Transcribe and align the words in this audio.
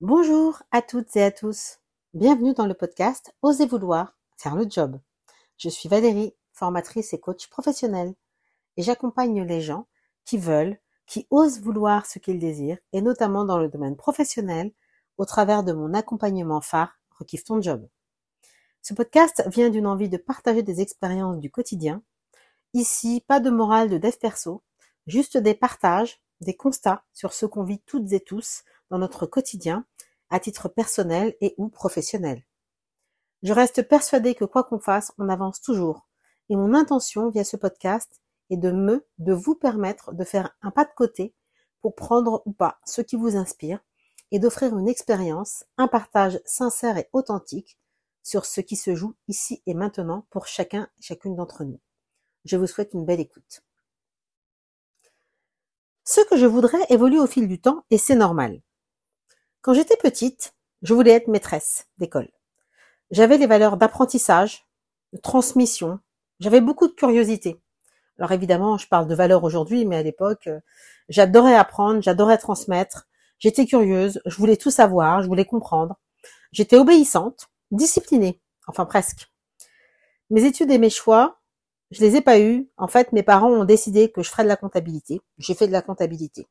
Bonjour 0.00 0.60
à 0.72 0.82
toutes 0.82 1.14
et 1.14 1.22
à 1.22 1.30
tous. 1.30 1.78
Bienvenue 2.14 2.52
dans 2.52 2.66
le 2.66 2.74
podcast 2.74 3.32
Osez 3.42 3.64
vouloir 3.64 4.18
faire 4.36 4.56
le 4.56 4.66
job. 4.68 4.98
Je 5.56 5.68
suis 5.68 5.88
Valérie, 5.88 6.34
formatrice 6.52 7.12
et 7.12 7.20
coach 7.20 7.48
professionnelle 7.48 8.12
et 8.76 8.82
j'accompagne 8.82 9.44
les 9.44 9.60
gens 9.60 9.86
qui 10.24 10.36
veulent, 10.36 10.80
qui 11.06 11.28
osent 11.30 11.60
vouloir 11.60 12.06
ce 12.06 12.18
qu'ils 12.18 12.40
désirent 12.40 12.78
et 12.92 13.02
notamment 13.02 13.44
dans 13.44 13.56
le 13.56 13.68
domaine 13.68 13.94
professionnel 13.94 14.72
au 15.16 15.26
travers 15.26 15.62
de 15.62 15.72
mon 15.72 15.94
accompagnement 15.94 16.60
phare 16.60 16.98
Rekiffe 17.16 17.44
ton 17.44 17.62
job. 17.62 17.88
Ce 18.82 18.94
podcast 18.94 19.44
vient 19.46 19.70
d'une 19.70 19.86
envie 19.86 20.08
de 20.08 20.16
partager 20.16 20.64
des 20.64 20.80
expériences 20.80 21.38
du 21.38 21.52
quotidien. 21.52 22.02
Ici, 22.72 23.24
pas 23.28 23.38
de 23.38 23.48
morale 23.48 23.90
de 23.90 23.98
dev 23.98 24.16
perso, 24.20 24.64
juste 25.06 25.36
des 25.36 25.54
partages, 25.54 26.20
des 26.40 26.56
constats 26.56 27.04
sur 27.12 27.32
ce 27.32 27.46
qu'on 27.46 27.62
vit 27.62 27.80
toutes 27.86 28.12
et 28.12 28.20
tous 28.20 28.64
dans 28.90 28.98
notre 28.98 29.26
quotidien, 29.26 29.84
à 30.30 30.40
titre 30.40 30.68
personnel 30.68 31.36
et 31.40 31.54
ou 31.58 31.68
professionnel. 31.68 32.44
Je 33.42 33.52
reste 33.52 33.86
persuadée 33.86 34.34
que 34.34 34.44
quoi 34.44 34.64
qu'on 34.64 34.78
fasse, 34.78 35.12
on 35.18 35.28
avance 35.28 35.60
toujours. 35.60 36.08
Et 36.48 36.56
mon 36.56 36.74
intention 36.74 37.30
via 37.30 37.44
ce 37.44 37.56
podcast 37.56 38.22
est 38.50 38.56
de 38.56 38.70
me, 38.70 39.06
de 39.18 39.32
vous 39.32 39.54
permettre 39.54 40.12
de 40.12 40.24
faire 40.24 40.56
un 40.62 40.70
pas 40.70 40.84
de 40.84 40.92
côté 40.96 41.34
pour 41.80 41.94
prendre 41.94 42.42
ou 42.46 42.52
pas 42.52 42.78
ce 42.86 43.02
qui 43.02 43.16
vous 43.16 43.36
inspire 43.36 43.80
et 44.30 44.38
d'offrir 44.38 44.76
une 44.76 44.88
expérience, 44.88 45.64
un 45.76 45.88
partage 45.88 46.40
sincère 46.44 46.96
et 46.96 47.08
authentique 47.12 47.78
sur 48.22 48.46
ce 48.46 48.60
qui 48.60 48.76
se 48.76 48.94
joue 48.94 49.14
ici 49.28 49.62
et 49.66 49.74
maintenant 49.74 50.26
pour 50.30 50.46
chacun 50.46 50.88
et 50.98 51.02
chacune 51.02 51.36
d'entre 51.36 51.64
nous. 51.64 51.80
Je 52.44 52.56
vous 52.56 52.66
souhaite 52.66 52.94
une 52.94 53.04
belle 53.04 53.20
écoute. 53.20 53.62
Ce 56.04 56.20
que 56.22 56.36
je 56.36 56.46
voudrais 56.46 56.84
évolue 56.88 57.18
au 57.18 57.26
fil 57.26 57.48
du 57.48 57.60
temps 57.60 57.84
et 57.90 57.98
c'est 57.98 58.16
normal. 58.16 58.60
Quand 59.64 59.72
j'étais 59.72 59.96
petite, 59.96 60.54
je 60.82 60.92
voulais 60.92 61.12
être 61.12 61.28
maîtresse 61.28 61.86
d'école. 61.96 62.28
J'avais 63.10 63.38
les 63.38 63.46
valeurs 63.46 63.78
d'apprentissage, 63.78 64.66
de 65.14 65.18
transmission, 65.18 66.00
j'avais 66.38 66.60
beaucoup 66.60 66.86
de 66.86 66.92
curiosité. 66.92 67.58
Alors 68.18 68.32
évidemment, 68.32 68.76
je 68.76 68.86
parle 68.86 69.08
de 69.08 69.14
valeurs 69.14 69.42
aujourd'hui, 69.42 69.86
mais 69.86 69.96
à 69.96 70.02
l'époque, 70.02 70.48
euh, 70.48 70.60
j'adorais 71.08 71.54
apprendre, 71.54 72.02
j'adorais 72.02 72.36
transmettre, 72.36 73.08
j'étais 73.38 73.64
curieuse, 73.64 74.20
je 74.26 74.36
voulais 74.36 74.58
tout 74.58 74.70
savoir, 74.70 75.22
je 75.22 75.28
voulais 75.28 75.46
comprendre. 75.46 75.96
J'étais 76.52 76.76
obéissante, 76.76 77.48
disciplinée, 77.70 78.42
enfin 78.66 78.84
presque. 78.84 79.32
Mes 80.28 80.44
études 80.44 80.72
et 80.72 80.78
mes 80.78 80.90
choix, 80.90 81.40
je 81.90 82.02
les 82.02 82.16
ai 82.16 82.20
pas 82.20 82.38
eus. 82.38 82.68
En 82.76 82.86
fait, 82.86 83.12
mes 83.12 83.22
parents 83.22 83.50
ont 83.50 83.64
décidé 83.64 84.12
que 84.12 84.22
je 84.22 84.28
ferais 84.28 84.44
de 84.44 84.48
la 84.48 84.56
comptabilité. 84.56 85.22
J'ai 85.38 85.54
fait 85.54 85.68
de 85.68 85.72
la 85.72 85.80
comptabilité. 85.80 86.48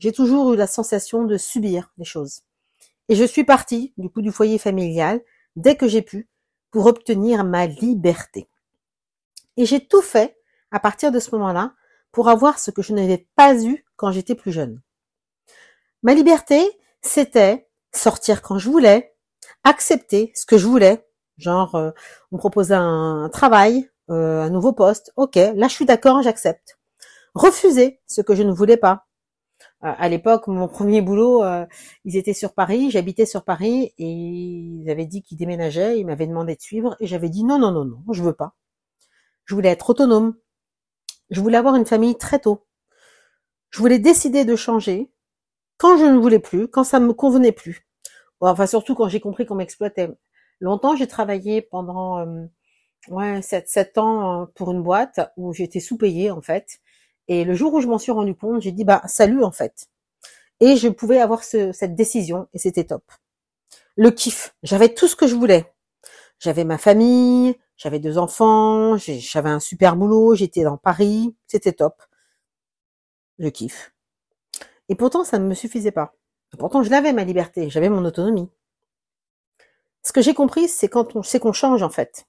J'ai 0.00 0.10
toujours 0.10 0.52
eu 0.52 0.56
la 0.56 0.66
sensation 0.66 1.22
de 1.22 1.36
subir 1.36 1.92
les 1.96 2.04
choses. 2.04 2.42
Et 3.08 3.14
je 3.14 3.24
suis 3.24 3.44
partie, 3.44 3.94
du 3.96 4.10
coup, 4.10 4.22
du 4.22 4.32
foyer 4.32 4.58
familial, 4.58 5.20
dès 5.54 5.76
que 5.76 5.88
j'ai 5.88 6.02
pu, 6.02 6.28
pour 6.70 6.86
obtenir 6.86 7.44
ma 7.44 7.66
liberté. 7.66 8.48
Et 9.56 9.64
j'ai 9.64 9.86
tout 9.86 10.02
fait, 10.02 10.36
à 10.70 10.80
partir 10.80 11.12
de 11.12 11.20
ce 11.20 11.30
moment-là, 11.32 11.74
pour 12.12 12.28
avoir 12.28 12.58
ce 12.58 12.70
que 12.70 12.82
je 12.82 12.92
n'avais 12.92 13.28
pas 13.36 13.54
eu 13.54 13.84
quand 13.96 14.10
j'étais 14.12 14.34
plus 14.34 14.52
jeune. 14.52 14.80
Ma 16.02 16.14
liberté, 16.14 16.60
c'était 17.00 17.68
sortir 17.92 18.42
quand 18.42 18.58
je 18.58 18.68
voulais, 18.68 19.14
accepter 19.64 20.32
ce 20.34 20.46
que 20.46 20.58
je 20.58 20.66
voulais, 20.66 21.06
genre 21.38 21.74
euh, 21.74 21.90
on 22.30 22.36
me 22.36 22.38
proposait 22.38 22.74
un, 22.74 23.28
travail, 23.32 23.90
euh, 24.10 24.42
un 24.42 24.50
nouveau 24.50 24.72
poste, 24.72 25.12
ok, 25.16 25.36
là 25.36 25.68
je 25.68 25.72
suis 25.72 25.86
d'accord, 25.86 26.22
j'accepte. 26.22 26.78
Refuser 27.34 28.00
ce 28.06 28.20
que 28.20 28.34
je 28.34 28.42
ne 28.42 28.52
voulais 28.52 28.76
pas, 28.76 29.05
à 29.82 30.08
l'époque, 30.08 30.46
mon 30.48 30.68
premier 30.68 31.02
boulot, 31.02 31.44
euh, 31.44 31.66
ils 32.04 32.16
étaient 32.16 32.32
sur 32.32 32.54
Paris, 32.54 32.90
j'habitais 32.90 33.26
sur 33.26 33.44
Paris 33.44 33.92
et 33.98 34.08
ils 34.08 34.90
avaient 34.90 35.06
dit 35.06 35.22
qu'ils 35.22 35.36
déménageaient, 35.38 36.00
ils 36.00 36.06
m'avaient 36.06 36.26
demandé 36.26 36.56
de 36.56 36.60
suivre 36.60 36.96
et 36.98 37.06
j'avais 37.06 37.28
dit 37.28 37.44
non, 37.44 37.58
non, 37.58 37.70
non, 37.72 37.84
non, 37.84 38.02
je 38.12 38.22
veux 38.22 38.32
pas. 38.32 38.54
Je 39.44 39.54
voulais 39.54 39.70
être 39.70 39.90
autonome. 39.90 40.36
Je 41.30 41.40
voulais 41.40 41.58
avoir 41.58 41.76
une 41.76 41.86
famille 41.86 42.16
très 42.16 42.38
tôt. 42.40 42.66
Je 43.70 43.78
voulais 43.80 43.98
décider 43.98 44.44
de 44.44 44.56
changer 44.56 45.10
quand 45.78 45.98
je 45.98 46.06
ne 46.06 46.18
voulais 46.18 46.38
plus, 46.38 46.68
quand 46.68 46.84
ça 46.84 47.00
ne 47.00 47.06
me 47.06 47.12
convenait 47.12 47.52
plus. 47.52 47.86
Enfin, 48.40 48.66
surtout 48.66 48.94
quand 48.94 49.08
j'ai 49.08 49.20
compris 49.20 49.46
qu'on 49.46 49.54
m'exploitait. 49.56 50.10
Longtemps, 50.60 50.96
j'ai 50.96 51.06
travaillé 51.06 51.62
pendant 51.62 52.18
euh, 52.20 52.46
ouais, 53.08 53.42
7, 53.42 53.68
7 53.68 53.98
ans 53.98 54.42
euh, 54.42 54.46
pour 54.54 54.72
une 54.72 54.82
boîte 54.82 55.20
où 55.36 55.52
j'étais 55.52 55.80
sous-payée 55.80 56.30
en 56.30 56.40
fait. 56.42 56.80
Et 57.28 57.44
le 57.44 57.54
jour 57.54 57.74
où 57.74 57.80
je 57.80 57.86
m'en 57.86 57.98
suis 57.98 58.12
rendu 58.12 58.34
compte, 58.34 58.62
j'ai 58.62 58.72
dit 58.72 58.84
bah 58.84 59.02
salut 59.06 59.42
en 59.42 59.50
fait. 59.52 59.88
Et 60.60 60.76
je 60.76 60.88
pouvais 60.88 61.20
avoir 61.20 61.44
cette 61.44 61.94
décision 61.94 62.48
et 62.54 62.58
c'était 62.58 62.84
top. 62.84 63.02
Le 63.96 64.10
kiff, 64.10 64.54
j'avais 64.62 64.92
tout 64.94 65.08
ce 65.08 65.16
que 65.16 65.26
je 65.26 65.34
voulais. 65.34 65.72
J'avais 66.38 66.64
ma 66.64 66.78
famille, 66.78 67.58
j'avais 67.76 67.98
deux 67.98 68.18
enfants, 68.18 68.96
j'avais 68.96 69.50
un 69.50 69.60
super 69.60 69.96
boulot, 69.96 70.34
j'étais 70.34 70.62
dans 70.62 70.76
Paris, 70.76 71.34
c'était 71.46 71.72
top. 71.72 72.02
Le 73.38 73.50
kiff. 73.50 73.92
Et 74.88 74.94
pourtant, 74.94 75.24
ça 75.24 75.38
ne 75.38 75.46
me 75.46 75.54
suffisait 75.54 75.90
pas. 75.90 76.14
Pourtant, 76.58 76.82
je 76.82 76.90
l'avais 76.90 77.12
ma 77.12 77.24
liberté, 77.24 77.68
j'avais 77.70 77.88
mon 77.88 78.04
autonomie. 78.04 78.48
Ce 80.02 80.12
que 80.12 80.22
j'ai 80.22 80.34
compris, 80.34 80.68
c'est 80.68 80.88
quand 80.88 81.16
on 81.16 81.22
sait 81.22 81.40
qu'on 81.40 81.52
change 81.52 81.82
en 81.82 81.90
fait. 81.90 82.26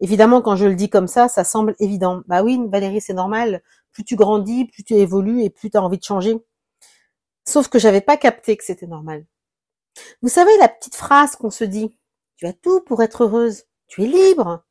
Évidemment, 0.00 0.42
quand 0.42 0.56
je 0.56 0.66
le 0.66 0.74
dis 0.74 0.90
comme 0.90 1.08
ça, 1.08 1.28
ça 1.28 1.44
semble 1.44 1.74
évident. 1.80 2.22
Bah 2.26 2.42
oui, 2.42 2.60
Valérie, 2.68 3.00
c'est 3.00 3.14
normal. 3.14 3.62
Plus 3.92 4.04
tu 4.04 4.16
grandis, 4.16 4.66
plus 4.66 4.84
tu 4.84 4.94
évolues 4.94 5.42
et 5.42 5.50
plus 5.50 5.70
tu 5.70 5.76
as 5.76 5.82
envie 5.82 5.98
de 5.98 6.04
changer. 6.04 6.36
Sauf 7.44 7.68
que 7.68 7.78
j'avais 7.78 8.00
pas 8.00 8.16
capté 8.16 8.56
que 8.56 8.64
c'était 8.64 8.86
normal. 8.86 9.24
Vous 10.20 10.28
savez 10.28 10.56
la 10.58 10.68
petite 10.68 10.96
phrase 10.96 11.36
qu'on 11.36 11.50
se 11.50 11.64
dit 11.64 11.96
Tu 12.36 12.46
as 12.46 12.52
tout 12.52 12.80
pour 12.80 13.02
être 13.02 13.24
heureuse. 13.24 13.64
Tu 13.86 14.02
es 14.02 14.06
libre. 14.06 14.64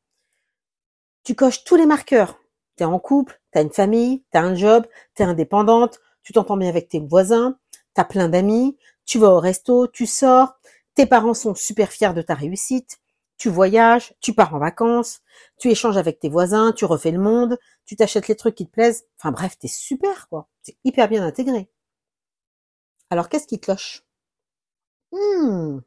Tu 1.24 1.34
coches 1.34 1.63
tous 1.63 1.75
les 1.75 1.86
marqueurs. 1.88 2.40
Tu 2.78 2.84
es 2.84 2.86
en 2.86 3.00
couple, 3.00 3.42
tu 3.52 3.57
as 3.57 3.62
une 3.62 3.72
famille, 3.72 4.24
tu 4.31 4.38
as 4.38 4.42
un 4.42 4.53
job, 4.53 4.86
tu 5.16 5.24
es 5.24 5.25
indépendante, 5.25 6.00
tu 6.24 6.34
t'entends 6.34 6.57
bien 6.57 6.69
avec 6.69 6.90
tes 6.90 7.00
voisins, 7.00 7.57
tu 7.96 8.02
as 8.02 8.03
plein 8.06 8.28
d'amis, 8.28 8.78
tu 9.06 9.18
vas 9.18 9.30
au 9.30 9.40
resto, 9.40 9.88
tu 9.88 10.06
sors, 10.06 10.56
tes 10.94 11.06
parents 11.06 11.34
sont 11.34 11.56
super 11.56 11.92
fiers 11.92 12.13
de 12.13 12.22
ta 12.22 12.34
réussite, 12.34 13.00
tu 13.38 13.50
voyages, 13.50 14.13
tu 14.22 14.34
pars 14.34 14.53
en 14.53 14.59
vacances, 14.59 15.22
tu 15.57 15.69
échanges 15.69 15.97
avec 15.97 16.19
tes 16.19 16.29
voisins, 16.29 16.72
tu 16.72 16.85
refais 16.85 17.12
le 17.12 17.19
monde, 17.19 17.57
tu 17.85 17.96
t'achètes 17.96 18.28
les 18.28 18.35
trucs 18.35 18.56
qui 18.56 18.66
te 18.66 18.72
plaisent. 18.72 19.06
Enfin 19.19 19.31
bref, 19.31 19.57
t'es 19.59 19.68
super 19.68 20.28
quoi. 20.29 20.47
C'est 20.62 20.78
hyper 20.84 21.07
bien 21.09 21.25
intégré. 21.25 21.69
Alors 23.09 23.29
qu'est-ce 23.29 23.47
qui 23.47 23.59
cloche? 23.59 24.03
Hmm. 25.12 25.79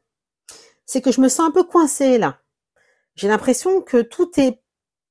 C'est 0.85 1.01
que 1.01 1.11
je 1.11 1.21
me 1.21 1.29
sens 1.29 1.47
un 1.47 1.51
peu 1.51 1.63
coincée 1.63 2.17
là. 2.17 2.39
J'ai 3.15 3.27
l'impression 3.27 3.81
que 3.81 4.01
tout 4.01 4.39
est 4.39 4.61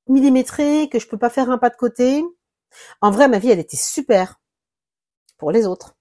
millimétré, 0.07 0.89
que 0.89 0.99
je 0.99 1.07
peux 1.07 1.17
pas 1.17 1.29
faire 1.29 1.49
un 1.51 1.57
pas 1.57 1.69
de 1.69 1.75
côté. 1.75 2.23
En 3.01 3.11
vrai, 3.11 3.27
ma 3.27 3.39
vie, 3.39 3.49
elle 3.51 3.59
était 3.59 3.77
super 3.77 4.39
pour 5.37 5.51
les 5.51 5.67
autres. 5.67 5.95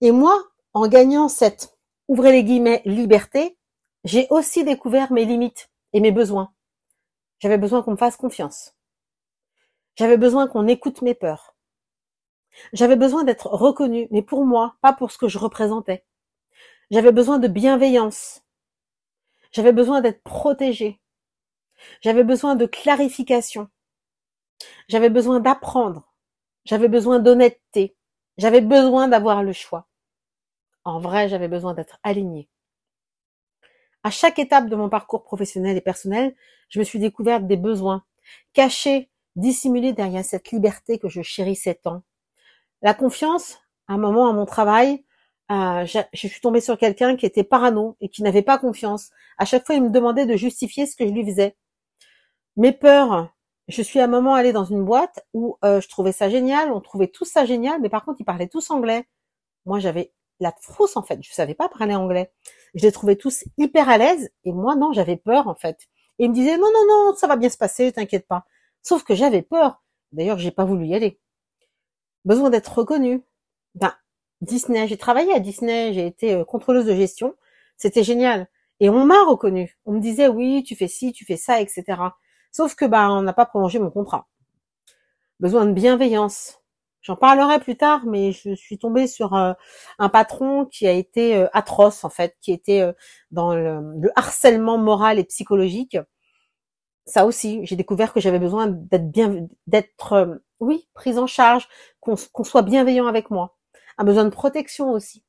Et 0.00 0.10
moi, 0.12 0.42
en 0.74 0.88
gagnant 0.88 1.28
cette, 1.28 1.76
ouvrez 2.08 2.32
les 2.32 2.44
guillemets, 2.44 2.82
liberté, 2.84 3.56
j'ai 4.04 4.26
aussi 4.30 4.64
découvert 4.64 5.12
mes 5.12 5.24
limites 5.24 5.70
et 5.92 6.00
mes 6.00 6.12
besoins. 6.12 6.52
J'avais 7.38 7.58
besoin 7.58 7.82
qu'on 7.82 7.92
me 7.92 7.96
fasse 7.96 8.16
confiance. 8.16 8.74
J'avais 9.96 10.16
besoin 10.16 10.48
qu'on 10.48 10.66
écoute 10.66 11.02
mes 11.02 11.14
peurs. 11.14 11.54
J'avais 12.72 12.96
besoin 12.96 13.24
d'être 13.24 13.46
reconnue, 13.46 14.08
mais 14.10 14.22
pour 14.22 14.44
moi, 14.44 14.76
pas 14.80 14.92
pour 14.92 15.10
ce 15.10 15.18
que 15.18 15.28
je 15.28 15.38
représentais. 15.38 16.04
J'avais 16.90 17.12
besoin 17.12 17.38
de 17.38 17.48
bienveillance. 17.48 18.42
J'avais 19.52 19.72
besoin 19.72 20.00
d'être 20.00 20.22
protégée. 20.22 21.00
J'avais 22.00 22.24
besoin 22.24 22.54
de 22.54 22.66
clarification. 22.66 23.68
J'avais 24.88 25.10
besoin 25.10 25.40
d'apprendre. 25.40 26.12
J'avais 26.64 26.88
besoin 26.88 27.18
d'honnêteté. 27.18 27.96
J'avais 28.38 28.60
besoin 28.60 29.08
d'avoir 29.08 29.42
le 29.42 29.52
choix. 29.52 29.86
En 30.84 31.00
vrai, 31.00 31.28
j'avais 31.28 31.48
besoin 31.48 31.74
d'être 31.74 31.98
alignée. 32.02 32.48
À 34.04 34.10
chaque 34.10 34.38
étape 34.38 34.68
de 34.68 34.76
mon 34.76 34.88
parcours 34.88 35.22
professionnel 35.22 35.76
et 35.76 35.80
personnel, 35.80 36.34
je 36.68 36.78
me 36.78 36.84
suis 36.84 36.98
découverte 36.98 37.46
des 37.46 37.56
besoins, 37.56 38.04
cachés, 38.52 39.10
dissimulés 39.36 39.92
derrière 39.92 40.24
cette 40.24 40.50
liberté 40.50 40.98
que 40.98 41.08
je 41.08 41.22
chérissais 41.22 41.74
tant. 41.74 42.02
La 42.82 42.94
confiance, 42.94 43.60
à 43.88 43.94
un 43.94 43.98
moment 43.98 44.28
à 44.28 44.32
mon 44.32 44.44
travail, 44.46 45.04
euh, 45.50 45.84
je, 45.86 46.26
suis 46.28 46.40
tombée 46.40 46.60
sur 46.60 46.78
quelqu'un 46.78 47.16
qui 47.16 47.26
était 47.26 47.44
parano 47.44 47.96
et 48.00 48.08
qui 48.08 48.22
n'avait 48.22 48.42
pas 48.42 48.58
confiance. 48.58 49.10
À 49.38 49.44
chaque 49.44 49.66
fois, 49.66 49.74
il 49.74 49.82
me 49.82 49.90
demandait 49.90 50.26
de 50.26 50.36
justifier 50.36 50.86
ce 50.86 50.96
que 50.96 51.06
je 51.06 51.12
lui 51.12 51.24
faisais. 51.24 51.56
Mes 52.56 52.72
peurs, 52.72 53.32
je 53.68 53.82
suis 53.82 54.00
à 54.00 54.04
un 54.04 54.08
moment 54.08 54.34
allée 54.34 54.52
dans 54.52 54.64
une 54.64 54.84
boîte 54.84 55.24
où 55.34 55.58
euh, 55.64 55.80
je 55.80 55.88
trouvais 55.88 56.12
ça 56.12 56.28
génial, 56.28 56.72
on 56.72 56.80
trouvait 56.80 57.08
tout 57.08 57.24
ça 57.24 57.44
génial, 57.44 57.80
mais 57.80 57.88
par 57.88 58.04
contre, 58.04 58.20
ils 58.20 58.24
parlaient 58.24 58.48
tous 58.48 58.70
anglais. 58.70 59.06
Moi, 59.66 59.78
j'avais 59.78 60.12
la 60.42 60.52
frousse 60.60 60.96
en 60.96 61.02
fait. 61.02 61.18
Je 61.22 61.32
savais 61.32 61.54
pas 61.54 61.68
parler 61.68 61.94
anglais. 61.94 62.32
Je 62.74 62.82
les 62.84 62.92
trouvais 62.92 63.16
tous 63.16 63.44
hyper 63.56 63.88
à 63.88 63.98
l'aise 63.98 64.30
et 64.44 64.52
moi 64.52 64.74
non, 64.76 64.92
j'avais 64.92 65.16
peur 65.16 65.48
en 65.48 65.54
fait. 65.54 65.88
Et 66.18 66.24
ils 66.24 66.30
me 66.30 66.34
disaient 66.34 66.58
non 66.58 66.70
non 66.72 66.86
non, 66.88 67.14
ça 67.16 67.26
va 67.26 67.36
bien 67.36 67.48
se 67.48 67.56
passer, 67.56 67.92
t'inquiète 67.92 68.26
pas. 68.26 68.44
Sauf 68.82 69.04
que 69.04 69.14
j'avais 69.14 69.42
peur. 69.42 69.82
D'ailleurs, 70.12 70.38
j'ai 70.38 70.50
pas 70.50 70.64
voulu 70.64 70.86
y 70.86 70.94
aller. 70.94 71.18
Besoin 72.24 72.50
d'être 72.50 72.78
reconnu. 72.78 73.22
Ben 73.74 73.94
Disney. 74.42 74.86
J'ai 74.88 74.96
travaillé 74.98 75.32
à 75.32 75.40
Disney, 75.40 75.92
j'ai 75.94 76.06
été 76.06 76.34
euh, 76.34 76.44
contrôleuse 76.44 76.86
de 76.86 76.94
gestion. 76.94 77.34
C'était 77.76 78.04
génial. 78.04 78.48
Et 78.80 78.90
on 78.90 79.04
m'a 79.06 79.24
reconnu. 79.24 79.78
On 79.86 79.92
me 79.92 80.00
disait 80.00 80.28
oui, 80.28 80.64
tu 80.64 80.76
fais 80.76 80.88
ci, 80.88 81.12
tu 81.12 81.24
fais 81.24 81.36
ça, 81.36 81.60
etc. 81.60 81.84
Sauf 82.50 82.74
que 82.74 82.84
bah 82.84 83.10
on 83.10 83.22
n'a 83.22 83.32
pas 83.32 83.46
prolongé 83.46 83.78
mon 83.78 83.90
contrat. 83.90 84.28
Besoin 85.40 85.66
de 85.66 85.72
bienveillance. 85.72 86.61
J'en 87.02 87.16
parlerai 87.16 87.58
plus 87.58 87.76
tard, 87.76 88.06
mais 88.06 88.32
je 88.32 88.54
suis 88.54 88.78
tombée 88.78 89.06
sur 89.06 89.34
euh, 89.34 89.52
un 89.98 90.08
patron 90.08 90.66
qui 90.66 90.86
a 90.86 90.92
été 90.92 91.36
euh, 91.36 91.48
atroce 91.52 92.04
en 92.04 92.10
fait, 92.10 92.36
qui 92.40 92.52
était 92.52 92.92
dans 93.30 93.54
le, 93.54 93.80
le, 94.00 94.10
harcèlement 94.16 94.78
moral 94.78 95.18
et 95.18 95.24
psychologique. 95.24 95.98
Ça 97.04 97.26
aussi, 97.26 97.66
j'ai 97.66 97.76
découvert 97.76 98.12
que 98.12 98.20
j'avais 98.20 98.38
besoin 98.38 98.68
d'être 98.68 99.10
bien, 99.10 99.48
d'être 99.66 100.40
oui, 100.60 100.88
prise 100.94 101.18
en 101.18 101.26
charge, 101.26 101.68
qu'on 102.00 102.44
soit 102.44 102.62
bienveillant 102.62 103.06
avec 103.06 103.30
moi. 103.30 103.56
Un 103.98 104.04
besoin 104.04 104.24
de 104.24 104.30
protection 104.30 104.92
aussi. 104.92 105.24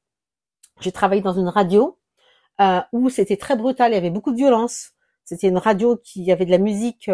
J'ai 0.79 0.91
travaillé 0.91 1.21
dans 1.21 1.33
une 1.33 1.49
radio 1.49 1.99
euh, 2.61 2.81
où 2.91 3.09
c'était 3.09 3.37
très 3.37 3.55
brutal, 3.55 3.91
il 3.91 3.95
y 3.95 3.97
avait 3.97 4.11
beaucoup 4.11 4.31
de 4.31 4.37
violence. 4.37 4.91
C'était 5.25 5.47
une 5.47 5.57
radio 5.57 5.97
qui 5.97 6.31
avait 6.31 6.45
de 6.45 6.51
la 6.51 6.57
musique, 6.57 7.09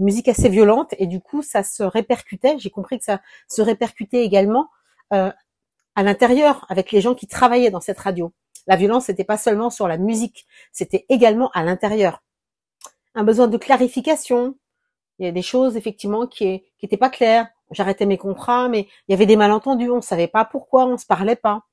musique 0.00 0.28
assez 0.28 0.48
violente, 0.48 0.94
et 0.98 1.06
du 1.06 1.20
coup 1.20 1.42
ça 1.42 1.62
se 1.62 1.82
répercutait. 1.82 2.56
J'ai 2.58 2.70
compris 2.70 2.98
que 2.98 3.04
ça 3.04 3.20
se 3.48 3.62
répercutait 3.62 4.24
également 4.24 4.68
euh, 5.12 5.30
à 5.94 6.02
l'intérieur 6.02 6.66
avec 6.68 6.92
les 6.92 7.00
gens 7.00 7.14
qui 7.14 7.26
travaillaient 7.26 7.70
dans 7.70 7.80
cette 7.80 7.98
radio. 7.98 8.32
La 8.66 8.76
violence 8.76 9.08
n'était 9.08 9.24
pas 9.24 9.38
seulement 9.38 9.70
sur 9.70 9.88
la 9.88 9.98
musique, 9.98 10.46
c'était 10.72 11.06
également 11.08 11.50
à 11.54 11.64
l'intérieur. 11.64 12.22
Un 13.14 13.24
besoin 13.24 13.48
de 13.48 13.56
clarification, 13.56 14.56
il 15.20 15.26
y 15.26 15.28
a 15.28 15.32
des 15.32 15.42
choses 15.42 15.76
effectivement 15.76 16.26
qui 16.26 16.62
n'étaient 16.82 16.96
pas 16.96 17.10
claires. 17.10 17.48
J'arrêtais 17.70 18.06
mes 18.06 18.18
contrats, 18.18 18.68
mais 18.68 18.88
il 19.06 19.12
y 19.12 19.14
avait 19.14 19.26
des 19.26 19.36
malentendus. 19.36 19.90
On 19.90 20.00
savait 20.00 20.28
pas 20.28 20.44
pourquoi, 20.46 20.86
on 20.86 20.96
se 20.96 21.06
parlait 21.06 21.36
pas. 21.36 21.64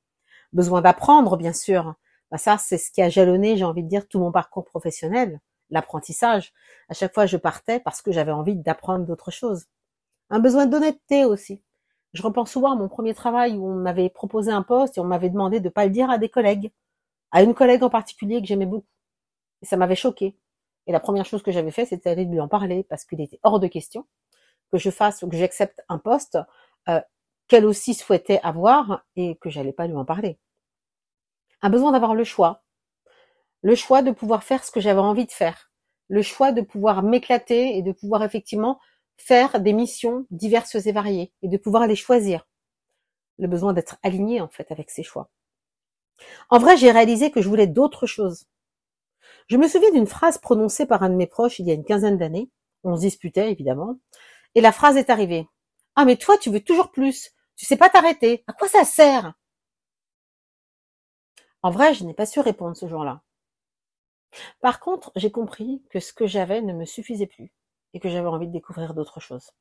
Besoin 0.54 0.82
d'apprendre, 0.82 1.38
bien 1.38 1.54
sûr. 1.54 1.96
Bah 2.30 2.38
ça, 2.38 2.58
c'est 2.58 2.78
ce 2.78 2.92
qui 2.92 3.02
a 3.02 3.10
jalonné, 3.10 3.56
j'ai 3.56 3.64
envie 3.64 3.84
de 3.84 3.88
dire, 3.88 4.08
tout 4.08 4.20
mon 4.20 4.32
parcours 4.34 4.66
professionnel, 4.66 5.40
l'apprentissage. 5.70 6.54
À 6.90 6.94
chaque 6.94 7.14
fois, 7.14 7.26
je 7.26 7.38
partais 7.38 7.80
parce 7.80 8.02
que 8.02 8.12
j'avais 8.12 8.32
envie 8.32 8.56
d'apprendre 8.56 9.06
d'autres 9.06 9.32
choses. 9.32 9.66
Un 10.30 10.40
besoin 10.40 10.66
d'honnêteté 10.66 11.26
aussi. 11.26 11.62
Je 12.14 12.22
repense 12.24 12.52
souvent 12.52 12.72
à 12.72 12.76
mon 12.76 12.88
premier 12.88 13.14
travail 13.14 13.58
où 13.58 13.68
on 13.68 13.76
m'avait 13.76 14.10
proposé 14.10 14.52
un 14.52 14.64
poste 14.64 14.98
et 14.98 15.02
on 15.02 15.06
m'avait 15.06 15.30
demandé 15.30 15.60
de 15.60 15.70
pas 15.70 15.86
le 15.86 15.92
dire 15.92 16.10
à 16.10 16.18
des 16.18 16.30
collègues, 16.30 16.72
à 17.32 17.44
une 17.44 17.54
collègue 17.54 17.84
en 17.84 17.90
particulier 17.90 18.42
que 18.42 18.48
j'aimais 18.48 18.66
beaucoup. 18.66 18.88
Et 19.62 19.66
ça 19.66 19.78
m'avait 19.78 19.96
choqué. 19.96 20.38
Et 20.88 20.92
la 20.92 21.00
première 21.00 21.26
chose 21.26 21.44
que 21.44 21.52
j'avais 21.52 21.72
fait, 21.72 21.86
c'était 21.86 22.10
d'aller 22.10 22.26
lui 22.26 22.40
en 22.40 22.48
parler 22.48 22.84
parce 22.84 23.04
qu'il 23.06 23.22
était 23.22 23.40
hors 23.44 23.60
de 23.60 23.68
question 23.68 24.06
que 24.72 24.78
je 24.78 24.90
fasse 24.90 25.24
ou 25.24 25.30
que 25.30 25.38
j'accepte 25.38 25.82
un 25.90 25.98
poste 25.98 26.38
euh, 26.90 27.02
qu'elle 27.48 27.66
aussi 27.66 27.94
souhaitait 27.94 28.40
avoir 28.44 29.06
et 29.16 29.36
que 29.38 29.50
j'allais 29.50 29.74
pas 29.74 29.88
lui 29.88 29.96
en 29.96 30.06
parler. 30.06 30.40
Un 31.62 31.70
besoin 31.70 31.92
d'avoir 31.92 32.16
le 32.16 32.24
choix, 32.24 32.64
le 33.62 33.76
choix 33.76 34.02
de 34.02 34.12
pouvoir 34.12 34.44
faire 34.44 34.64
ce 34.64 34.72
que 34.72 34.80
j'avais 34.80 35.00
envie 35.00 35.26
de 35.26 35.32
faire, 35.32 35.72
le 36.10 36.22
choix 36.22 36.52
de 36.52 36.62
pouvoir 36.62 37.04
m'éclater 37.04 37.78
et 37.78 37.82
de 37.82 37.92
pouvoir 37.92 38.24
effectivement 38.24 38.80
faire 39.18 39.60
des 39.60 39.74
missions 39.74 40.26
diverses 40.32 40.76
et 40.76 40.92
variées 40.92 41.34
et 41.42 41.48
de 41.48 41.58
pouvoir 41.58 41.88
les 41.88 41.96
choisir. 41.96 42.48
Le 43.40 43.48
besoin 43.48 43.74
d'être 43.74 43.98
aligné 44.04 44.42
en 44.42 44.48
fait 44.48 44.72
avec 44.72 44.90
ces 44.90 45.04
choix. 45.04 45.30
En 46.50 46.60
vrai, 46.60 46.78
j'ai 46.78 46.92
réalisé 46.92 47.32
que 47.32 47.42
je 47.42 47.50
voulais 47.50 47.68
d'autres 47.68 48.08
choses. 48.08 48.46
Je 49.48 49.58
me 49.58 49.68
souviens 49.68 49.92
d'une 49.92 50.08
phrase 50.08 50.38
prononcée 50.38 50.86
par 50.86 51.04
un 51.04 51.10
de 51.10 51.16
mes 51.16 51.28
proches 51.28 51.60
il 51.60 51.68
y 51.68 51.72
a 51.72 51.74
une 51.74 51.86
quinzaine 51.86 52.18
d'années. 52.18 52.50
On 52.84 52.96
se 52.96 53.02
disputait, 53.02 53.52
évidemment. 53.52 54.00
Et 54.56 54.62
la 54.62 54.72
phrase 54.72 54.98
est 54.98 55.10
arrivée. 55.10 55.48
Ah, 55.96 56.06
mais 56.06 56.16
toi, 56.16 56.38
tu 56.38 56.50
veux 56.50 56.62
toujours 56.62 56.92
plus. 56.92 57.32
Tu 57.56 57.66
sais 57.66 57.78
pas 57.78 57.90
t'arrêter. 57.90 58.44
À 58.48 58.54
quoi 58.54 58.68
ça 58.68 58.84
sert? 58.84 59.34
En 61.62 61.72
vrai, 61.72 61.94
je 61.94 62.04
n'ai 62.04 62.14
pas 62.14 62.26
su 62.26 62.40
répondre 62.40 62.76
ce 62.76 62.88
jour-là. 62.88 63.22
Par 64.62 64.80
contre, 64.80 65.12
j'ai 65.16 65.32
compris 65.32 65.84
que 65.90 66.00
ce 66.00 66.14
que 66.14 66.28
j'avais 66.28 66.62
ne 66.62 66.74
me 66.74 66.86
suffisait 66.86 67.28
plus 67.28 67.52
et 67.94 68.00
que 68.00 68.10
j'avais 68.10 68.28
envie 68.28 68.48
de 68.48 68.52
découvrir 68.54 68.94
d'autres 68.94 69.20
choses. 69.20 69.52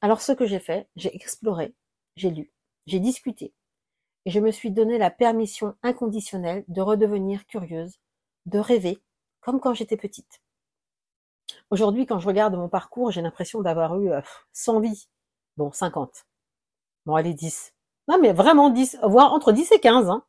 Alors 0.00 0.20
ce 0.20 0.32
que 0.32 0.46
j'ai 0.46 0.60
fait, 0.60 0.88
j'ai 0.96 1.14
exploré, 1.14 1.74
j'ai 2.16 2.30
lu, 2.30 2.52
j'ai 2.86 3.00
discuté 3.00 3.52
et 4.24 4.30
je 4.30 4.40
me 4.40 4.50
suis 4.50 4.70
donné 4.70 4.98
la 4.98 5.10
permission 5.10 5.76
inconditionnelle 5.82 6.64
de 6.68 6.80
redevenir 6.80 7.46
curieuse 7.46 7.98
de 8.48 8.58
rêver, 8.58 8.98
comme 9.40 9.60
quand 9.60 9.74
j'étais 9.74 9.96
petite. 9.96 10.40
Aujourd'hui, 11.70 12.06
quand 12.06 12.18
je 12.18 12.26
regarde 12.26 12.54
mon 12.54 12.68
parcours, 12.68 13.10
j'ai 13.10 13.22
l'impression 13.22 13.60
d'avoir 13.62 14.00
eu 14.00 14.10
100 14.52 14.76
euh, 14.76 14.80
vies. 14.80 15.08
Bon, 15.56 15.70
50. 15.72 16.26
Bon, 17.06 17.14
allez, 17.14 17.34
10. 17.34 17.74
Non, 18.08 18.18
mais 18.20 18.32
vraiment 18.32 18.70
10, 18.70 18.98
voire 19.02 19.32
entre 19.32 19.52
10 19.52 19.72
et 19.72 19.80
15. 19.80 20.08
Hein. 20.08 20.24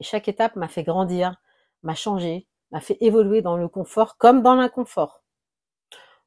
Et 0.00 0.04
chaque 0.04 0.28
étape 0.28 0.56
m'a 0.56 0.68
fait 0.68 0.82
grandir, 0.82 1.40
m'a 1.84 1.94
changé, 1.94 2.46
m'a 2.72 2.80
fait 2.80 2.98
évoluer 3.00 3.42
dans 3.42 3.56
le 3.56 3.68
confort 3.68 4.16
comme 4.16 4.42
dans 4.42 4.54
l'inconfort. 4.54 5.22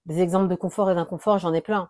Des 0.05 0.21
exemples 0.21 0.47
de 0.47 0.55
confort 0.55 0.89
et 0.89 0.95
d'inconfort, 0.95 1.39
j'en 1.39 1.53
ai 1.53 1.61
plein. 1.61 1.89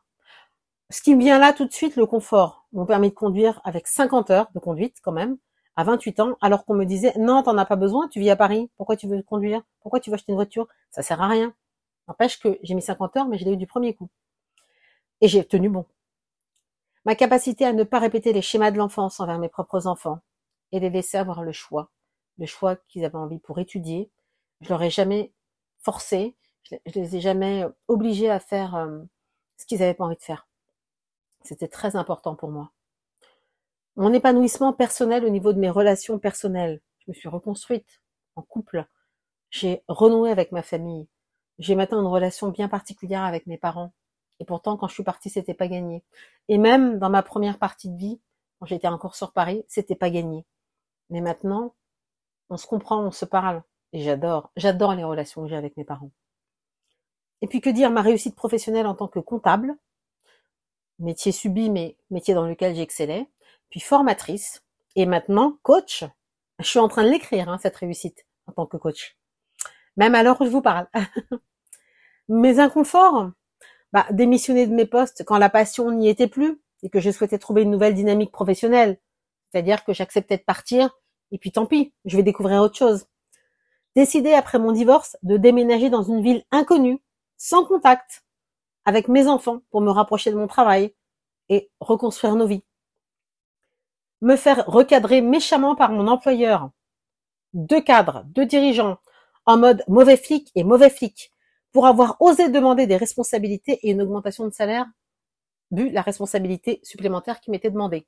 Ce 0.90 1.02
qui 1.02 1.16
me 1.16 1.22
vient 1.22 1.38
là 1.38 1.54
tout 1.54 1.66
de 1.66 1.74
suite, 1.74 1.96
le 1.96 2.06
confort. 2.06 2.66
Mon 2.72 2.86
permis 2.86 3.10
de 3.10 3.16
conduire 3.16 3.62
avec 3.64 3.88
50 3.88 4.32
heures 4.32 4.48
de 4.56 4.60
conduite 4.60 4.98
quand 5.04 5.12
même, 5.12 5.38
à 5.76 5.84
28 5.84 6.20
ans, 6.22 6.38
alors 6.42 6.66
qu'on 6.66 6.74
me 6.74 6.86
disait 6.86 7.14
non, 7.18 7.44
t'en 7.44 7.58
as 7.58 7.66
pas 7.66 7.76
besoin, 7.76 8.08
tu 8.08 8.20
vis 8.20 8.32
à 8.32 8.36
Paris, 8.36 8.72
pourquoi 8.78 8.96
tu 8.96 9.08
veux 9.08 9.22
conduire, 9.22 9.62
pourquoi 9.82 10.00
tu 10.00 10.10
veux 10.10 10.16
acheter 10.16 10.32
une 10.32 10.38
voiture, 10.38 10.68
ça 10.90 11.04
sert 11.04 11.22
à 11.22 11.28
rien. 11.28 11.54
N'empêche 12.08 12.40
que 12.40 12.58
j'ai 12.64 12.74
mis 12.74 12.82
50 12.82 13.18
heures, 13.18 13.28
mais 13.28 13.38
je 13.38 13.46
l'ai 13.46 13.52
eu 13.52 13.58
du 13.58 13.68
premier 13.68 13.94
coup. 13.94 14.10
Et 15.22 15.28
j'ai 15.28 15.44
tenu 15.46 15.70
bon. 15.70 15.86
Ma 17.06 17.16
capacité 17.16 17.66
à 17.66 17.74
ne 17.74 17.84
pas 17.84 18.00
répéter 18.00 18.34
les 18.34 18.42
schémas 18.42 18.72
de 18.72 18.78
l'enfance 18.78 19.20
envers 19.20 19.40
mes 19.40 19.50
propres 19.50 19.88
enfants 19.88 20.20
et 20.72 20.80
les 20.80 20.90
laisser 20.90 21.18
avoir 21.18 21.44
le 21.44 21.52
choix, 21.52 21.90
le 22.38 22.46
choix 22.46 22.76
qu'ils 22.76 23.06
avaient 23.06 23.16
envie 23.16 23.40
pour 23.40 23.60
étudier. 23.60 24.10
Je 24.62 24.70
leur 24.70 24.82
ai 24.84 24.90
jamais 24.90 25.34
forcé, 25.80 26.36
je 26.64 26.92
les 26.94 27.16
ai 27.16 27.22
jamais 27.22 27.66
obligés 27.88 28.30
à 28.30 28.40
faire 28.40 28.76
euh, 28.76 29.00
ce 29.58 29.66
qu'ils 29.66 29.82
avaient 29.84 29.94
pas 29.94 30.06
envie 30.06 30.16
de 30.16 30.22
faire. 30.22 30.48
C'était 31.44 31.68
très 31.68 31.96
important 31.96 32.36
pour 32.36 32.50
moi. 32.50 32.72
Mon 33.96 34.14
épanouissement 34.14 34.74
personnel 34.74 35.26
au 35.26 35.30
niveau 35.30 35.54
de 35.54 35.60
mes 35.60 35.70
relations 35.70 36.20
personnelles. 36.20 36.82
Je 37.00 37.12
me 37.12 37.14
suis 37.14 37.30
reconstruite 37.30 38.02
en 38.36 38.42
couple. 38.42 38.86
J'ai 39.50 39.84
renoué 39.88 40.30
avec 40.30 40.52
ma 40.52 40.62
famille. 40.62 41.08
J'ai 41.58 41.76
maintenant 41.76 42.02
une 42.02 42.08
relation 42.08 42.50
bien 42.50 42.68
particulière 42.68 43.24
avec 43.24 43.48
mes 43.48 43.58
parents. 43.58 43.94
Et 44.40 44.46
pourtant, 44.46 44.78
quand 44.78 44.88
je 44.88 44.94
suis 44.94 45.04
partie, 45.04 45.30
c'était 45.30 45.56
pas 45.56 45.68
gagné. 45.68 46.04
Et 46.48 46.58
même 46.58 47.00
dans 47.00 47.10
ma 47.10 47.24
première 47.24 47.58
partie 47.58 47.90
de 47.90 47.98
vie, 47.98 48.20
quand 48.60 48.68
j'étais 48.68 48.88
encore 48.88 49.16
sur 49.16 49.32
Paris, 49.32 49.66
c'était 49.68 49.96
pas 49.96 50.10
gagné. 50.10 50.46
Mais 51.10 51.22
maintenant, 51.22 51.74
on 52.50 52.58
se 52.58 52.68
comprend, 52.68 53.02
on 53.04 53.12
se 53.12 53.26
parle. 53.26 53.64
Et 53.94 54.02
j'adore, 54.02 54.52
j'adore 54.56 54.94
les 54.94 55.04
relations 55.04 55.44
que 55.44 55.50
j'ai 55.50 55.56
avec 55.56 55.78
mes 55.78 55.86
parents. 55.86 56.12
Et 57.42 57.48
puis 57.48 57.62
que 57.62 57.70
dire, 57.70 57.92
ma 57.92 58.02
réussite 58.02 58.36
professionnelle 58.36 58.88
en 58.88 58.96
tant 58.96 59.08
que 59.08 59.20
comptable, 59.20 59.76
métier 61.00 61.32
subi, 61.32 61.70
mais 61.70 61.98
métier 62.10 62.34
dans 62.34 62.46
lequel 62.46 62.76
j'excellais, 62.76 63.30
puis 63.70 63.80
formatrice, 63.80 64.64
et 64.96 65.06
maintenant 65.06 65.58
coach. 65.62 66.04
Je 66.60 66.68
suis 66.68 66.80
en 66.80 66.88
train 66.88 67.04
de 67.04 67.10
l'écrire, 67.10 67.50
hein, 67.50 67.60
cette 67.60 67.76
réussite, 67.76 68.26
en 68.48 68.52
tant 68.52 68.66
que 68.66 68.78
coach. 68.78 69.16
Même 69.96 70.16
alors 70.16 70.44
je 70.44 70.50
vous 70.50 70.62
parle. 70.62 70.88
Mes 72.30 72.60
inconforts, 72.60 73.32
bah, 73.94 74.06
démissionner 74.12 74.68
de 74.68 74.74
mes 74.74 74.86
postes 74.86 75.24
quand 75.24 75.38
la 75.38 75.50
passion 75.50 75.92
n'y 75.92 76.10
était 76.10 76.28
plus 76.28 76.62
et 76.84 76.90
que 76.90 77.00
je 77.00 77.12
souhaitais 77.12 77.38
trouver 77.38 77.62
une 77.62 77.72
nouvelle 77.72 77.94
dynamique 77.94 78.32
professionnelle. 78.32 79.00
C'est-à-dire 79.52 79.86
que 79.86 79.94
j'acceptais 79.94 80.38
de 80.38 80.44
partir 80.44 80.90
et 81.32 81.38
puis 81.38 81.52
tant 81.52 81.66
pis, 81.66 81.94
je 82.06 82.18
vais 82.18 82.24
découvrir 82.24 82.62
autre 82.62 82.78
chose. 82.78 83.06
Décider 83.96 84.34
après 84.34 84.60
mon 84.60 84.72
divorce 84.72 85.18
de 85.24 85.38
déménager 85.38 85.90
dans 85.90 86.04
une 86.04 86.22
ville 86.22 86.44
inconnue, 86.52 87.02
sans 87.38 87.66
contact, 87.66 88.24
avec 88.86 89.08
mes 89.08 89.28
enfants 89.28 89.62
pour 89.70 89.82
me 89.82 89.92
rapprocher 89.92 90.32
de 90.32 90.38
mon 90.38 90.48
travail 90.48 90.94
et 91.50 91.70
reconstruire 91.80 92.36
nos 92.36 92.48
vies 92.48 92.64
me 94.22 94.36
faire 94.36 94.66
recadrer 94.66 95.22
méchamment 95.22 95.76
par 95.76 95.92
mon 95.92 96.08
employeur. 96.08 96.72
Deux 97.54 97.82
cadres, 97.82 98.24
deux 98.28 98.46
dirigeants, 98.46 98.98
en 99.46 99.58
mode 99.58 99.84
mauvais 99.88 100.18
flic 100.18 100.52
et 100.56 100.64
mauvais 100.64 100.90
flic, 100.90 101.32
pour 101.72 101.88
avoir 101.88 102.18
osé 102.20 102.50
demander 102.50 102.88
des 102.88 102.98
responsabilités 102.98 103.80
et 103.84 103.92
une 103.92 104.02
augmentation 104.02 104.46
de 104.46 104.54
salaire, 104.54 104.86
vu 105.72 105.90
la 105.90 106.02
responsabilité 106.02 106.80
supplémentaire 106.84 107.40
qui 107.40 107.52
m'était 107.52 107.70
demandée. 107.70 108.08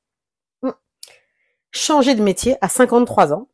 Changer 1.71 2.15
de 2.15 2.23
métier 2.23 2.57
à 2.61 2.69
53 2.69 3.33
ans, 3.33 3.47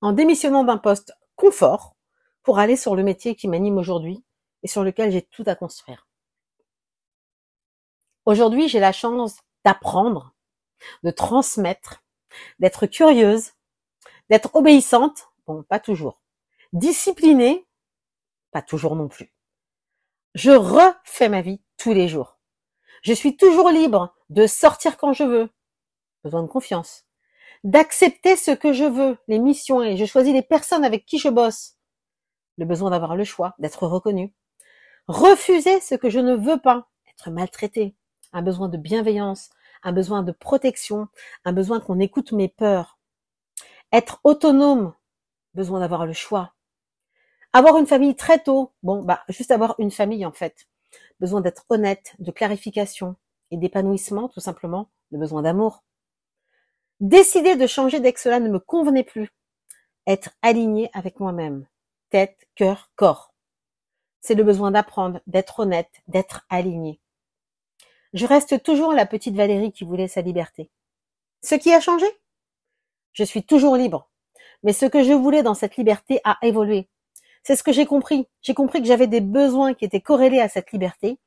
en 0.00 0.12
démissionnant 0.12 0.64
d'un 0.64 0.78
poste 0.78 1.12
confort, 1.36 1.96
pour 2.42 2.58
aller 2.58 2.76
sur 2.76 2.94
le 2.94 3.02
métier 3.02 3.34
qui 3.34 3.48
m'anime 3.48 3.78
aujourd'hui 3.78 4.22
et 4.62 4.68
sur 4.68 4.84
lequel 4.84 5.10
j'ai 5.10 5.22
tout 5.22 5.44
à 5.46 5.54
construire. 5.54 6.06
Aujourd'hui, 8.26 8.68
j'ai 8.68 8.80
la 8.80 8.92
chance 8.92 9.38
d'apprendre 9.64 10.34
de 11.02 11.10
transmettre, 11.10 12.02
d'être 12.58 12.86
curieuse, 12.86 13.52
d'être 14.30 14.54
obéissante, 14.54 15.28
bon, 15.46 15.62
pas 15.62 15.80
toujours, 15.80 16.20
disciplinée, 16.72 17.66
pas 18.50 18.62
toujours 18.62 18.96
non 18.96 19.08
plus. 19.08 19.32
Je 20.34 20.50
refais 20.50 21.28
ma 21.28 21.42
vie 21.42 21.60
tous 21.76 21.92
les 21.92 22.08
jours. 22.08 22.38
Je 23.02 23.12
suis 23.12 23.36
toujours 23.36 23.70
libre 23.70 24.14
de 24.30 24.46
sortir 24.46 24.96
quand 24.96 25.12
je 25.12 25.24
veux, 25.24 25.50
besoin 26.22 26.42
de 26.42 26.48
confiance, 26.48 27.04
d'accepter 27.64 28.36
ce 28.36 28.50
que 28.50 28.72
je 28.72 28.84
veux, 28.84 29.16
les 29.26 29.38
missions 29.38 29.82
et 29.82 29.96
je 29.96 30.04
choisis 30.04 30.32
les 30.32 30.42
personnes 30.42 30.84
avec 30.84 31.06
qui 31.06 31.18
je 31.18 31.28
bosse, 31.28 31.76
le 32.58 32.66
besoin 32.66 32.90
d'avoir 32.90 33.16
le 33.16 33.24
choix, 33.24 33.54
d'être 33.58 33.86
reconnu, 33.86 34.34
refuser 35.08 35.80
ce 35.80 35.94
que 35.94 36.10
je 36.10 36.20
ne 36.20 36.34
veux 36.34 36.60
pas, 36.60 36.88
être 37.08 37.30
maltraité, 37.30 37.96
un 38.32 38.42
besoin 38.42 38.68
de 38.68 38.76
bienveillance, 38.76 39.48
un 39.82 39.92
besoin 39.92 40.22
de 40.22 40.32
protection, 40.32 41.08
un 41.44 41.52
besoin 41.52 41.80
qu'on 41.80 42.00
écoute 42.00 42.32
mes 42.32 42.48
peurs, 42.48 42.98
être 43.92 44.20
autonome, 44.24 44.94
besoin 45.54 45.80
d'avoir 45.80 46.04
le 46.04 46.12
choix, 46.12 46.54
avoir 47.54 47.78
une 47.78 47.86
famille 47.86 48.14
très 48.14 48.40
tôt, 48.40 48.72
bon 48.82 49.02
bah 49.02 49.22
juste 49.28 49.50
avoir 49.50 49.74
une 49.78 49.90
famille 49.90 50.26
en 50.26 50.32
fait, 50.32 50.66
besoin 51.18 51.40
d'être 51.40 51.64
honnête, 51.70 52.14
de 52.18 52.30
clarification 52.30 53.16
et 53.50 53.56
d'épanouissement 53.56 54.28
tout 54.28 54.40
simplement, 54.40 54.90
le 55.10 55.18
besoin 55.18 55.40
d'amour. 55.42 55.82
Décider 57.00 57.56
de 57.56 57.66
changer 57.66 58.00
dès 58.00 58.12
que 58.12 58.20
cela 58.20 58.40
ne 58.40 58.48
me 58.48 58.58
convenait 58.58 59.04
plus. 59.04 59.30
Être 60.06 60.30
aligné 60.42 60.90
avec 60.92 61.18
moi-même. 61.20 61.66
Tête, 62.10 62.46
cœur, 62.54 62.90
corps. 62.94 63.34
C'est 64.20 64.34
le 64.34 64.44
besoin 64.44 64.70
d'apprendre, 64.70 65.20
d'être 65.26 65.60
honnête, 65.60 65.90
d'être 66.06 66.46
aligné. 66.48 67.00
Je 68.12 68.26
reste 68.26 68.62
toujours 68.62 68.92
la 68.92 69.06
petite 69.06 69.34
Valérie 69.34 69.72
qui 69.72 69.84
voulait 69.84 70.08
sa 70.08 70.20
liberté. 70.20 70.70
Ce 71.42 71.56
qui 71.56 71.72
a 71.72 71.80
changé? 71.80 72.06
Je 73.12 73.24
suis 73.24 73.42
toujours 73.42 73.76
libre. 73.76 74.08
Mais 74.62 74.72
ce 74.72 74.86
que 74.86 75.02
je 75.02 75.12
voulais 75.12 75.42
dans 75.42 75.54
cette 75.54 75.76
liberté 75.76 76.20
a 76.24 76.38
évolué. 76.42 76.88
C'est 77.42 77.56
ce 77.56 77.62
que 77.62 77.72
j'ai 77.72 77.86
compris. 77.86 78.28
J'ai 78.40 78.54
compris 78.54 78.80
que 78.80 78.88
j'avais 78.88 79.08
des 79.08 79.20
besoins 79.20 79.74
qui 79.74 79.84
étaient 79.84 80.00
corrélés 80.00 80.40
à 80.40 80.48
cette 80.48 80.72
liberté 80.72 81.18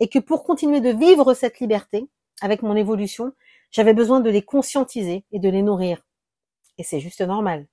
et 0.00 0.08
que 0.08 0.18
pour 0.18 0.44
continuer 0.44 0.80
de 0.80 0.90
vivre 0.90 1.34
cette 1.34 1.60
liberté, 1.60 2.06
avec 2.40 2.62
mon 2.62 2.76
évolution, 2.76 3.32
j'avais 3.70 3.94
besoin 3.94 4.20
de 4.20 4.30
les 4.30 4.42
conscientiser 4.42 5.24
et 5.32 5.38
de 5.38 5.48
les 5.48 5.62
nourrir. 5.62 6.04
Et 6.78 6.84
c'est 6.84 7.00
juste 7.00 7.20
normal. 7.20 7.66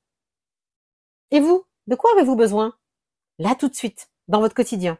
Et 1.32 1.40
vous, 1.40 1.66
de 1.88 1.96
quoi 1.96 2.12
avez-vous 2.14 2.36
besoin? 2.36 2.74
Là 3.40 3.56
tout 3.56 3.68
de 3.68 3.76
suite, 3.76 4.10
dans 4.28 4.40
votre 4.40 4.56
quotidien. 4.56 4.98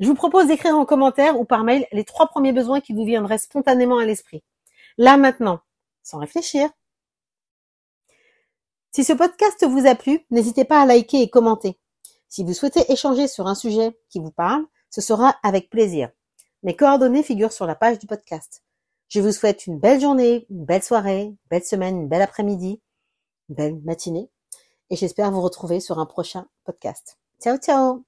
Je 0.00 0.06
vous 0.06 0.14
propose 0.14 0.46
d'écrire 0.46 0.76
en 0.76 0.84
commentaire 0.84 1.40
ou 1.40 1.44
par 1.44 1.64
mail 1.64 1.86
les 1.92 2.04
trois 2.04 2.28
premiers 2.28 2.52
besoins 2.52 2.80
qui 2.80 2.92
vous 2.92 3.04
viendraient 3.04 3.38
spontanément 3.38 3.98
à 3.98 4.04
l'esprit. 4.04 4.44
Là 4.96 5.16
maintenant, 5.16 5.60
sans 6.02 6.18
réfléchir. 6.18 6.68
Si 8.92 9.04
ce 9.04 9.12
podcast 9.12 9.66
vous 9.66 9.86
a 9.86 9.94
plu, 9.94 10.24
n'hésitez 10.30 10.64
pas 10.64 10.80
à 10.80 10.86
liker 10.86 11.22
et 11.22 11.30
commenter. 11.30 11.78
Si 12.28 12.44
vous 12.44 12.52
souhaitez 12.52 12.90
échanger 12.92 13.26
sur 13.26 13.46
un 13.46 13.54
sujet 13.54 13.98
qui 14.08 14.20
vous 14.20 14.30
parle, 14.30 14.64
ce 14.90 15.00
sera 15.00 15.36
avec 15.42 15.70
plaisir. 15.70 16.10
Mes 16.62 16.76
coordonnées 16.76 17.22
figurent 17.22 17.52
sur 17.52 17.66
la 17.66 17.74
page 17.74 17.98
du 17.98 18.06
podcast. 18.06 18.62
Je 19.08 19.20
vous 19.20 19.32
souhaite 19.32 19.66
une 19.66 19.78
belle 19.78 20.00
journée, 20.00 20.46
une 20.50 20.64
belle 20.64 20.82
soirée, 20.82 21.22
une 21.22 21.36
belle 21.50 21.64
semaine, 21.64 22.02
une 22.02 22.08
belle 22.08 22.22
après-midi, 22.22 22.80
une 23.48 23.54
belle 23.54 23.80
matinée. 23.84 24.30
Et 24.90 24.96
j'espère 24.96 25.30
vous 25.30 25.42
retrouver 25.42 25.80
sur 25.80 25.98
un 25.98 26.06
prochain 26.06 26.46
podcast. 26.64 27.18
Ciao, 27.40 27.56
ciao 27.56 28.07